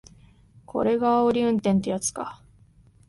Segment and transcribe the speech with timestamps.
[0.65, 2.41] これがあおり運転ってやつか